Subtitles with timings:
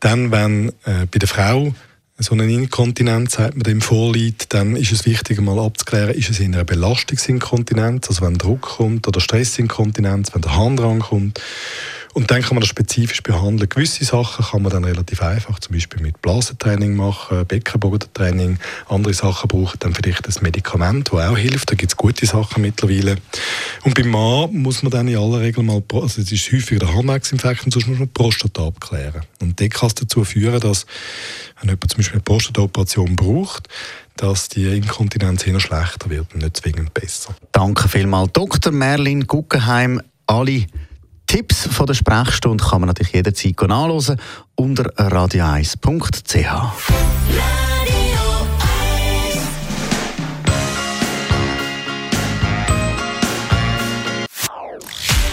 [0.00, 1.74] Dann, wenn äh, bei der Frau
[2.22, 6.40] so eine Inkontinenz hat man dem vorliegt, dann ist es wichtig, mal abzuklären, ist es
[6.40, 11.40] in einer Belastungsinkontinenz, also wenn Druck kommt, oder Stressinkontinenz, wenn der Harndrang kommt.
[12.14, 13.70] Und dann kann man das spezifisch behandeln.
[13.70, 18.58] Gewisse Sachen kann man dann relativ einfach, zum Beispiel mit Blasentraining machen, Beckenbodentraining.
[18.88, 21.70] Andere Sachen brauchen dann vielleicht ein Medikament, das auch hilft.
[21.70, 23.16] Da gibt es gute Sachen mittlerweile.
[23.84, 26.94] Und beim Mann muss man dann in aller Regel mal, also es ist häufiger der
[26.94, 29.22] Harnwegsinfekt, und sonst muss man die Prostata abklären.
[29.40, 30.86] Und das kann dazu führen, dass,
[31.60, 33.68] wenn jemand zum Beispiel eine Prostataoperation braucht,
[34.16, 37.34] dass die Inkontinenz eher schlechter wird und nicht zwingend besser.
[37.50, 38.72] Danke vielmals, Dr.
[38.72, 40.00] Merlin Guggenheim.
[40.26, 40.66] Alle
[41.26, 44.20] Tipps von der Sprechstunde kann man natürlich jederzeit nachlesen
[44.54, 46.36] unter radio1.ch.